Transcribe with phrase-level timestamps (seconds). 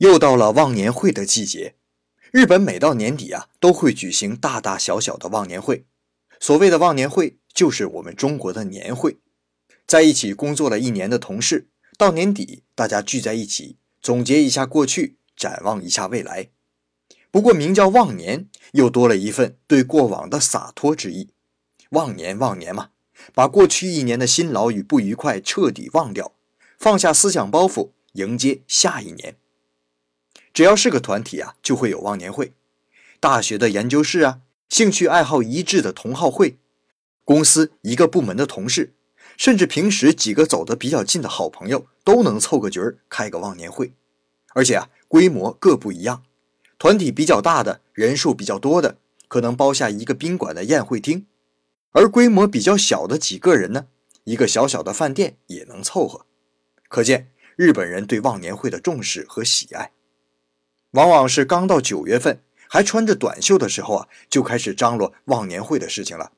[0.00, 1.74] 又到了忘年会的季节，
[2.30, 5.84] 日本每到年底啊，都会举行大大小小的忘年会。
[6.40, 9.18] 所谓的忘年会，就是我们中国的年会。
[9.86, 11.68] 在一起工作了一年的同事，
[11.98, 16.48] 到年底大家聚在一起，总结一下过去，展望一下未来。
[17.30, 21.28] 不过，名叫忘年，又多了一份对过往的洒脱之意。
[21.90, 22.88] 忘年，忘年嘛，
[23.34, 26.32] 把过去一年的辛劳与不愉快彻底忘掉，
[26.78, 29.36] 放下思想包袱，迎接下一年。
[30.60, 32.52] 只要是个团体啊，就会有忘年会。
[33.18, 36.58] 大学的研究室啊，兴趣爱好一致的同好会，
[37.24, 38.92] 公司一个部门的同事，
[39.38, 43.94] 甚至平时几个走得比较近的好朋友，都能凑个局儿开个忘年会。
[44.52, 46.24] 而且啊，规模各不一样。
[46.78, 48.98] 团体比较大的，人数比较多的，
[49.28, 51.22] 可能包下一个宾馆的宴会厅；
[51.92, 53.86] 而规模比较小的几个人呢，
[54.24, 56.26] 一个小小的饭店也能凑合。
[56.90, 59.92] 可见日本人对忘年会的重视和喜爱。
[60.92, 66.32] 往往是刚到九月份，还穿着短袖的时候啊，就开始张罗忘年会的事情了。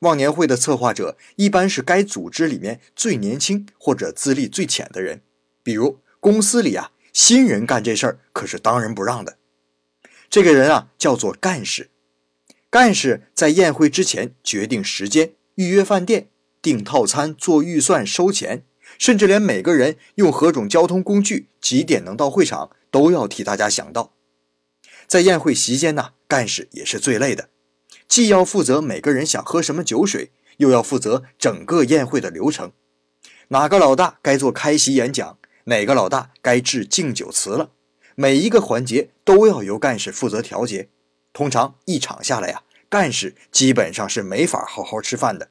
[0.00, 5.22] 忘年会的策划者一般是该组织里面最年轻或者资历最浅的人，
[5.62, 9.38] 比如公司里啊，新人干这事儿可是当仁不让的。
[10.28, 11.90] 这个人啊，叫做干事。
[12.68, 16.28] 干事在宴会之前决定时间、预约饭店、
[16.60, 18.64] 订套餐、做预算、收钱，
[18.98, 22.70] 甚至连每个人用何种交通工具、几点能到会场。
[22.94, 24.12] 都要替大家想到，
[25.08, 27.48] 在宴会席间呢，干事也是最累的，
[28.06, 32.70] 既要负责每个人想喝什么酒水，又要负责整个宴会的流程。
[33.48, 37.70] 哪个老大该做开席演讲，哪个老大该致敬酒词了，
[38.14, 40.88] 每一个环节都要由干事负责调节。
[41.32, 45.48] 通常一场下来呀，干事基本上是没法好好吃饭的。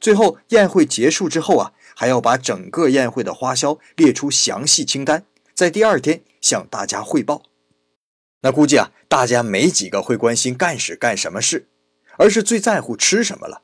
[0.00, 5.26] 最后宴会结束之后啊，还要把整个宴会的花销列出详细清单。
[5.54, 7.44] 在第二天向大家汇报，
[8.40, 11.68] 那估计啊，大家没几个会关心干事干什么事，
[12.18, 13.62] 而是最在乎吃什么了。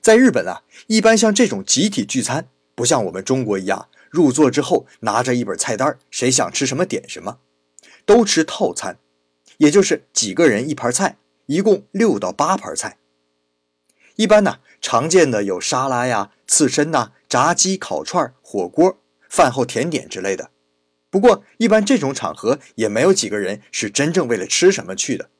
[0.00, 7.38] 在日本啊，一般像这种集体聚餐，不像我们中国一样，入座之后拿着一本菜单，谁想吃什么点什么，
[8.04, 8.98] 都吃套餐，
[9.58, 12.98] 也就是几个人一盘菜，一共六到八盘菜。
[14.16, 20.50] 一般呢，常见的有沙拉呀、刺身呐、炸鸡、烤串、火锅、饭后甜点之类的。
[21.16, 25.30] 不过，一般这种场合也没有几个人是真正为了吃什么去的，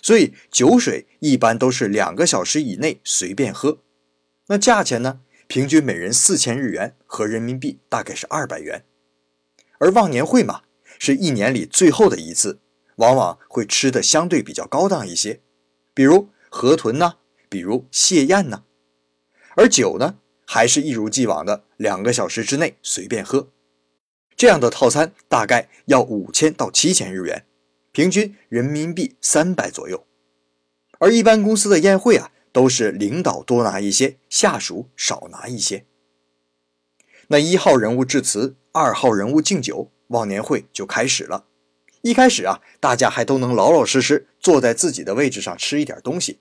[0.00, 3.78] 所以酒水一般都是两个小时以内随便喝。
[4.46, 5.22] 那价钱呢？
[5.48, 8.84] 平均每人四千日元，合人民币大概是二百元。
[9.78, 10.60] 而忘年会嘛，
[10.96, 12.60] 是一年里最后的一次，
[12.98, 15.40] 往往会吃的相对比较高档一些，
[15.92, 17.14] 比如河豚呐，
[17.48, 18.62] 比如蟹宴呐。
[19.56, 23.48] 而酒呢，还是一如既往的两个小时之内随便喝。
[24.36, 27.44] 这样的套餐大概要五千到七千日元，
[27.90, 30.04] 平均人民币三百左右。
[30.98, 35.86] 而一般公司的宴会啊，都是领导多拿一些，下属少拿一些。
[37.28, 41.46] 那一号人物致辞，二号人物敬酒，忘年会就开始了。
[42.02, 46.38] 一开始啊，大家还都能老老实实坐在自己的位置上吃一点东西。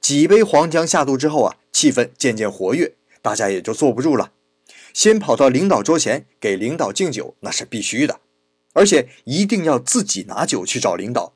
[0.00, 4.32] 几杯黄姜下肚之后啊，气氛渐渐活跃，大家也就坐不住了。
[4.92, 8.20] 先跑到领导桌前给领导敬酒，那是必须的，
[8.74, 11.34] 而且一定要自己拿酒去找领导，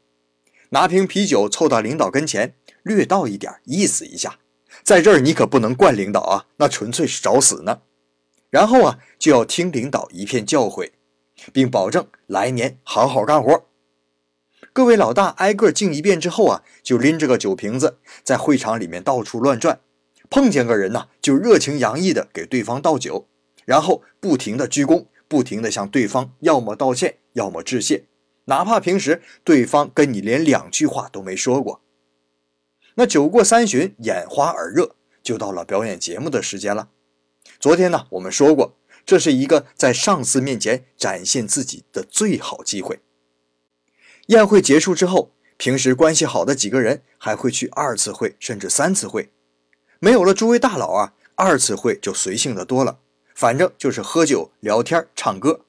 [0.70, 4.38] 拿瓶啤酒凑到领导跟前，略倒一点意思一下，
[4.82, 7.80] 在这儿你可不能灌领导啊，那纯粹是找死呢。
[8.50, 10.92] 然后啊，就要听领导一片教诲，
[11.52, 13.64] 并保证来年好好干活。
[14.72, 19.80] 各位老大挨个敬一遍之后啊，就拎着个酒瓶子在会场里面到处乱转，
[20.30, 23.26] 碰见个人呢，就热情洋溢的给对方倒酒。
[23.66, 28.06] 然后不停的鞠躬，不停的向对方要么道歉，要么致谢，
[28.46, 31.82] 哪怕平时对方跟你连两句话都没说过。
[32.94, 36.88] 那酒过三巡，眼花耳热，就到了表演节目的时间了。
[37.60, 43.00] 昨天呢，我们说过，这是一个在上司面前展现自己的最好机会。
[44.28, 49.30] 宴会结束之后，平时关系好的几个人还会去二次会，甚至三次会。
[49.98, 53.00] 没有了诸位大佬啊，二次会就随性的多了。
[53.36, 55.66] 反正就是喝酒、聊天、唱歌，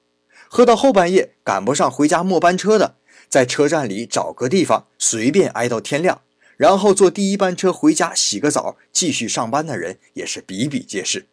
[0.48, 2.96] 喝到后半夜赶不上回家末班车的，
[3.28, 6.22] 在车站里找个地方随便挨到天亮，
[6.56, 11.26] 然后坐第一班车回家洗个澡继续上班的人也是比比皆是。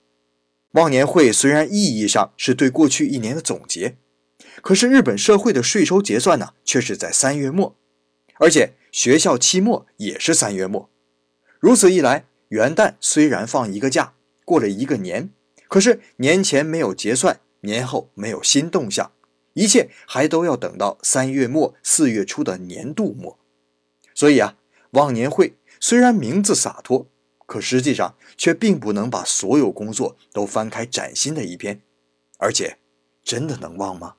[0.74, 3.96] 忘年会虽然意义上是对过去一年的总结，
[4.62, 7.78] 可是日本社会的税收结算呢却是在三月末，
[8.40, 10.90] 而且学校期末也是三月末。
[11.62, 15.30] 如此一来，元旦虽然放一个假，过了一个年。
[15.68, 19.12] 可是年前没有结算，年后没有新动向，
[19.54, 23.40] 一切还都要等到三月末四月初的年度末。
[24.14, 24.56] 所以啊，
[24.92, 27.08] 忘年会虽然名字洒脱，
[27.46, 31.82] 可实际上却并不能把所有工作都翻开崭新的一篇。
[32.38, 32.78] 而且，
[33.24, 34.16] 真的能忘吗？